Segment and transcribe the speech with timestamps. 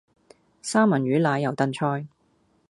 [0.63, 2.07] 三文魚奶油燉菜